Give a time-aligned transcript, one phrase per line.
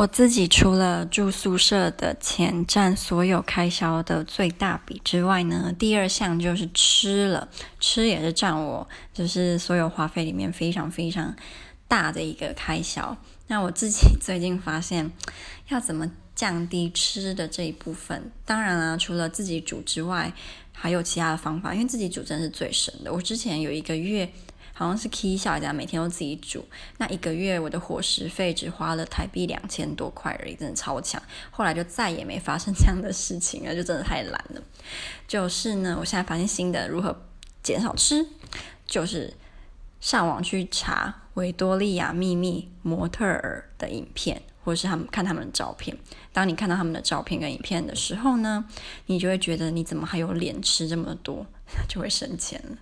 [0.00, 7.46] 我自己除了住宿舍的钱占所有开销的最大笔之外呢，第二项就是吃了，
[7.78, 11.36] 吃也是占我就是所有花费里面非常非常
[11.86, 13.14] 大的一个开销。
[13.48, 15.12] 那我自己 最近发现，
[15.68, 18.32] 要怎么降低吃的这一部分？
[18.46, 20.32] 当然啦，除了自己煮之外，
[20.72, 23.12] 还有其他的方法，因为自己煮真的是最省的。
[23.12, 24.32] 我之前有一个月。
[24.80, 26.64] 好像是 Key 小家每天都自己煮，
[26.96, 31.22] 那一个月我的伙食费只花了台币两千多块而已，真的超强。
[31.50, 34.62] 后来就再也没发生这样的事情了，就真的太懒了。
[35.28, 37.14] 就是呢，我现在发现新的如何
[37.62, 38.26] 减少吃，
[38.86, 39.34] 就是
[40.00, 45.94] 上网去查维多利亚秘密模特儿的影片，或者是他们看他们的照片。
[46.32, 48.64] 当你看到他们的照片跟影片的时候呢，
[49.04, 51.46] 你就会觉得你怎么还有脸吃这么多，
[51.86, 52.78] 就会省钱了。